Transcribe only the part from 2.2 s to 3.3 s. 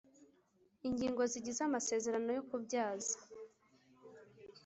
yo kubyaza